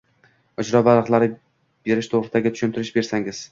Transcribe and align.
ijro 0.63 0.81
varaqalari 0.87 1.29
berish 1.91 2.11
to‘g‘risida 2.15 2.55
tushuntirish 2.59 2.95
bersangiz? 2.99 3.47